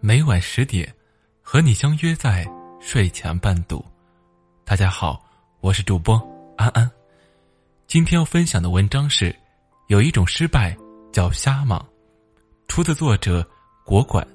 [0.00, 0.94] 每晚十点，
[1.42, 2.46] 和你相约在
[2.80, 3.84] 睡前伴读。
[4.64, 5.20] 大家好，
[5.60, 6.16] 我是主播
[6.56, 6.88] 安安。
[7.88, 9.34] 今天要分享的文章是：
[9.88, 10.76] 有一种失败
[11.12, 11.84] 叫瞎忙，
[12.68, 13.44] 出自作者
[13.84, 14.26] 国管。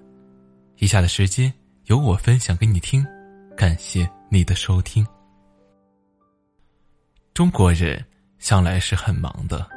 [0.77, 1.53] 以下的时间
[1.85, 3.05] 由我分享给你听，
[3.55, 5.07] 感谢你的收听。
[7.33, 8.03] 中国人
[8.39, 9.69] 向来是很忙的，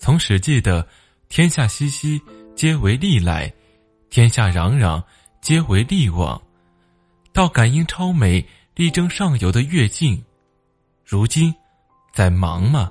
[0.00, 0.84] 从《史记》的
[1.28, 2.18] “天下熙熙，
[2.56, 3.52] 皆为利来”。
[4.08, 5.00] 天下攘攘，
[5.42, 6.40] 皆为利往。
[7.34, 8.44] 到感应超美、
[8.74, 10.24] 力争上游的跃进，
[11.04, 11.54] 如今
[12.14, 12.90] 在忙吗？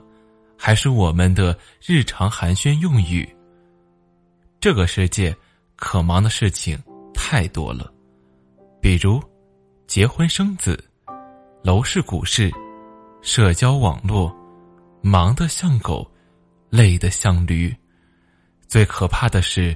[0.56, 3.28] 还是我们的日常寒暄用语？
[4.62, 5.36] 这个世界
[5.76, 6.80] 可忙的事情
[7.12, 7.92] 太多了，
[8.80, 9.20] 比如
[9.88, 10.82] 结婚生子、
[11.64, 12.52] 楼市股市、
[13.24, 14.32] 社交网络，
[15.02, 16.10] 忙得像狗，
[16.70, 17.76] 累得像驴。
[18.68, 19.76] 最可怕的是。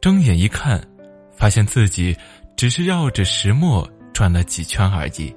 [0.00, 0.82] 睁眼一看，
[1.30, 2.16] 发现自己
[2.56, 5.30] 只是绕着石磨转了几圈而已，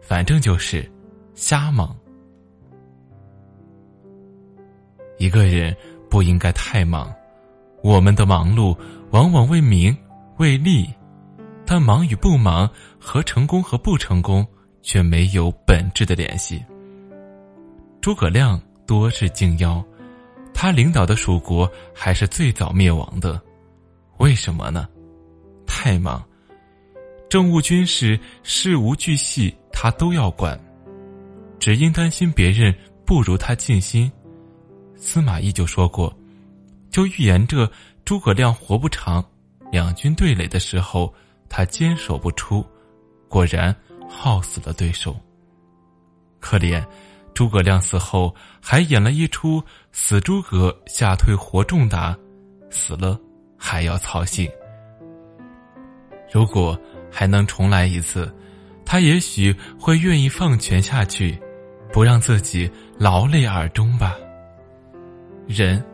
[0.00, 0.88] 反正就是
[1.34, 1.92] 瞎忙。
[5.18, 5.76] 一个人
[6.08, 7.12] 不应该太忙，
[7.82, 8.78] 我们的忙碌
[9.10, 9.96] 往往为名
[10.36, 10.88] 为利，
[11.66, 14.46] 但忙与不忙和成功和不成功
[14.82, 16.64] 却没有本质的联系。
[18.00, 19.84] 诸葛亮多是敬妖，
[20.60, 23.40] 他领导的蜀国还是最早灭亡的。
[24.18, 24.86] 为什么呢？
[25.66, 26.22] 太忙，
[27.30, 30.60] 政务、军事、事无巨细，他都要管，
[31.58, 32.74] 只因担心别人
[33.06, 34.12] 不如他尽心。
[34.96, 36.14] 司马懿就说过，
[36.90, 37.66] 就预言着
[38.04, 39.24] 诸葛亮活不长。
[39.72, 41.10] 两军对垒的时候，
[41.48, 42.62] 他坚守不出，
[43.30, 43.74] 果然
[44.06, 45.18] 耗死了对手。
[46.38, 46.84] 可怜，
[47.34, 52.16] 诸葛亮死后还演了一出死诸葛吓退活仲达，
[52.70, 53.18] 死了。
[53.62, 54.48] 还要操心。
[56.32, 56.80] 如果
[57.12, 58.34] 还能重来一次，
[58.86, 61.38] 他也许会愿意放权下去，
[61.92, 64.16] 不让自己劳累而终吧。
[65.46, 65.84] 人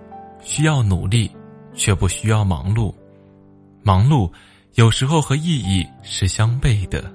[0.40, 1.28] 需要努力，
[1.74, 2.94] 却不需要忙碌。
[3.82, 4.30] 忙碌
[4.74, 7.12] 有时候和意义是相悖的。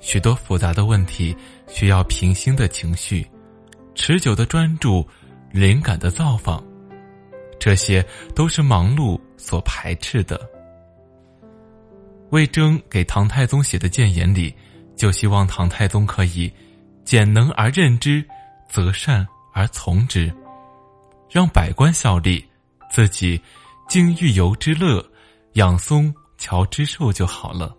[0.00, 1.36] 许多复杂的问题
[1.68, 3.24] 需要平心的情绪，
[3.94, 5.06] 持久的专注，
[5.50, 6.62] 灵感的造访。
[7.58, 8.04] 这些
[8.34, 10.40] 都是忙碌所排斥的。
[12.30, 14.52] 魏征给唐太宗写的谏言里，
[14.96, 16.52] 就希望唐太宗可以
[17.04, 18.24] 简能而任之，
[18.68, 20.34] 择善而从之，
[21.30, 22.44] 让百官效力，
[22.90, 23.40] 自己
[23.88, 25.04] 经御游之乐，
[25.52, 27.76] 养松乔之寿就好了。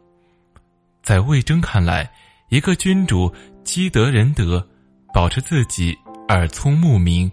[1.01, 2.09] 在魏征看来，
[2.49, 4.65] 一个君主积德仁德，
[5.13, 5.97] 保持自己
[6.29, 7.31] 耳聪目明，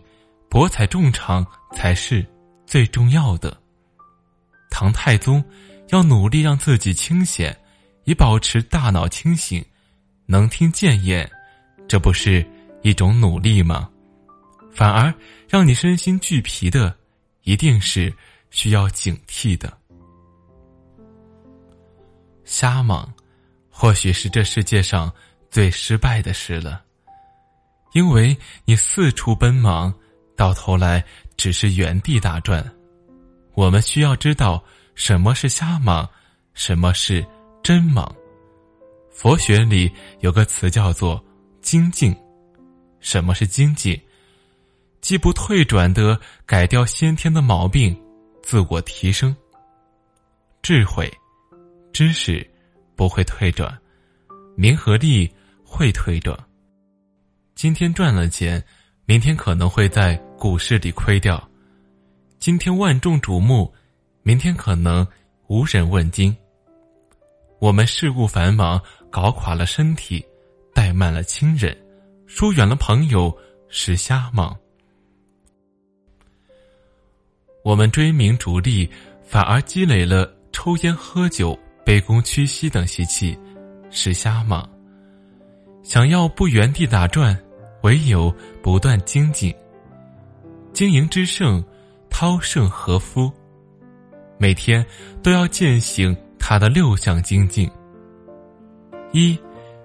[0.48, 2.26] 博采众长才是。
[2.66, 3.60] 最重要的，
[4.70, 5.44] 唐太宗
[5.88, 7.58] 要努力让自己清闲，
[8.04, 9.64] 以保持大脑清醒，
[10.26, 11.28] 能听谏言，
[11.88, 12.48] 这不是
[12.82, 13.90] 一种努力吗？
[14.72, 15.12] 反而
[15.48, 16.96] 让你身心俱疲的，
[17.42, 18.14] 一定是
[18.50, 19.76] 需要警惕的。
[22.44, 23.12] 瞎忙，
[23.68, 25.12] 或许是这世界上
[25.50, 26.84] 最失败的事了，
[27.92, 29.92] 因为你四处奔忙，
[30.36, 31.04] 到头来。
[31.36, 32.62] 只是原地打转，
[33.54, 34.62] 我们需要知道
[34.94, 36.06] 什么是瞎忙，
[36.52, 37.24] 什么是
[37.62, 38.14] 真忙。
[39.10, 41.24] 佛学里有个词叫做
[41.62, 42.14] 精进，
[43.00, 43.98] 什么是精进？
[45.00, 47.98] 既不退转的改掉先天的毛病，
[48.42, 49.34] 自我提升。
[50.60, 51.10] 智慧、
[51.90, 52.46] 知识
[52.94, 53.74] 不会退转，
[54.56, 55.26] 名和利
[55.64, 56.38] 会退转。
[57.60, 58.64] 今天赚了钱。
[59.04, 61.46] 明天可能会在股市里亏掉，
[62.38, 63.70] 今天万众瞩目，
[64.22, 65.06] 明天可能
[65.46, 66.34] 无人问津。
[67.58, 70.24] 我们事务繁忙，搞垮了身体，
[70.74, 71.76] 怠慢了亲人，
[72.26, 73.36] 疏远了朋友，
[73.68, 74.56] 是瞎忙。
[77.62, 78.88] 我们追名逐利，
[79.22, 83.38] 反而积累了抽烟喝酒、卑躬屈膝等习气，
[83.90, 84.66] 是瞎忙。
[85.82, 87.38] 想要不原地打转。
[87.82, 88.32] 唯有
[88.62, 89.54] 不断精进，
[90.72, 91.64] 经营之圣，
[92.10, 93.32] 韬盛和夫，
[94.38, 94.84] 每天
[95.22, 97.70] 都要践行他的六项精进：
[99.12, 99.38] 一、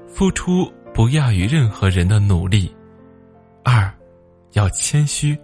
[0.07, 2.69] 付出不亚于任何人的努力；
[3.63, 3.92] 二、
[4.53, 5.38] 要谦虚，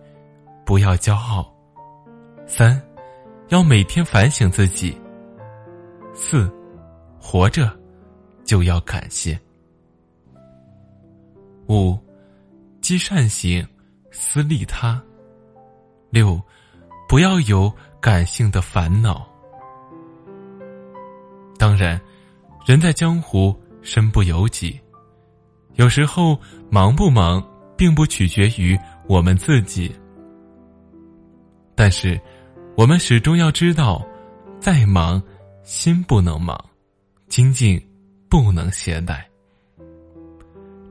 [0.66, 1.46] 不要骄傲；
[2.46, 2.82] 三、
[3.50, 4.94] 要每天反省自己；
[6.14, 6.52] 四、
[7.20, 7.72] 活着
[8.44, 9.38] 就要感谢；
[11.68, 11.98] 五。
[12.82, 13.66] 积善行，
[14.12, 15.02] 思利他。
[16.10, 16.42] 六，
[17.08, 19.28] 不要有感性的烦恼。
[21.58, 22.02] 当然，
[22.66, 24.80] 人在江湖，身不由己。
[25.76, 26.38] 有时候
[26.70, 27.42] 忙不忙，
[27.78, 29.96] 并不取决于我们自己。
[31.76, 32.20] 但是，
[32.76, 34.04] 我们始终要知道，
[34.60, 35.22] 再忙，
[35.64, 36.60] 心不能忙，
[37.28, 37.80] 精进
[38.28, 39.22] 不能懈怠。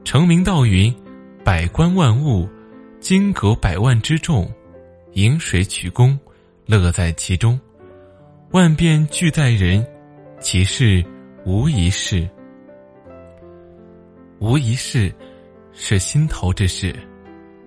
[0.05, 0.95] 成名道云
[1.43, 2.49] ：“百官万物，
[3.01, 4.49] 金戈百万之众，
[5.13, 6.19] 饮水取功，
[6.67, 7.59] 乐在其中。
[8.51, 9.85] 万变俱在人，
[10.39, 11.05] 其事
[11.45, 12.29] 无一事。
[14.39, 15.13] 无一事，
[15.73, 16.95] 是心头之事。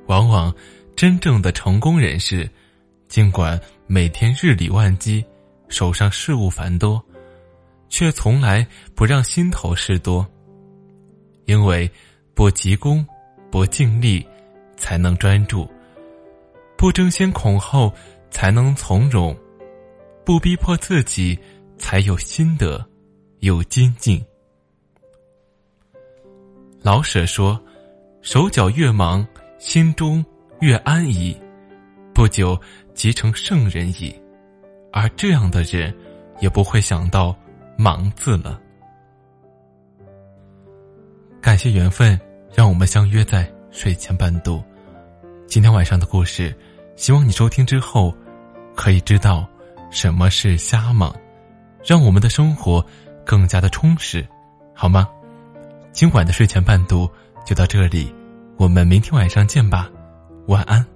[0.08, 0.54] 往往
[0.96, 2.48] 真正的成功人士，
[3.08, 5.26] 尽管每天日理万机，
[5.68, 7.04] 手上事务繁多，
[7.90, 10.26] 却从来不让心头事多，
[11.46, 11.90] 因为。”
[12.36, 13.06] 不急功，
[13.54, 14.26] 不尽力，
[14.78, 15.70] 才能专注；
[16.76, 17.94] 不争先恐后，
[18.32, 19.32] 才能从容；
[20.26, 21.38] 不逼迫自己，
[21.78, 22.84] 才有心得，
[23.42, 24.20] 有精进。
[26.82, 27.64] 老舍说
[28.24, 29.24] ：“手脚越忙，
[29.60, 30.26] 心中
[30.60, 31.40] 越安逸，
[32.12, 32.60] 不久
[32.96, 34.20] 即成圣人矣。”
[34.92, 35.96] 而这样的人，
[36.40, 37.38] 也不会想到
[37.78, 38.60] “忙”字了。
[41.40, 42.20] 感谢缘分，
[42.54, 44.64] 让我们相约在睡前半读。
[45.48, 46.56] 今天晚上的故事，
[46.96, 48.16] 希望你收听之后，
[48.76, 49.48] 可以知道
[49.90, 51.14] 什么是瞎忙，
[51.84, 52.86] 让我们的生活
[53.26, 54.26] 更加的充实，
[54.76, 55.10] 好吗？
[55.92, 57.10] 今晚的睡前伴读
[57.44, 58.14] 就到这里，
[58.58, 59.90] 我们明天晚上见吧，
[60.48, 60.93] 晚安。